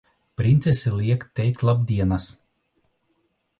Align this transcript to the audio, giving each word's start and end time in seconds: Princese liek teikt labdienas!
Princese 0.39 0.93
liek 1.01 1.27
teikt 1.41 1.63
labdienas! 1.71 2.29